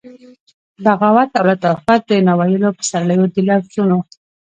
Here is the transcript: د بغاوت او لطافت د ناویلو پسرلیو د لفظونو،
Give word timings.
د 0.83 0.85
بغاوت 0.87 1.29
او 1.39 1.45
لطافت 1.51 2.01
د 2.09 2.11
ناویلو 2.27 2.69
پسرلیو 2.77 3.25
د 3.33 3.35
لفظونو، 3.47 3.97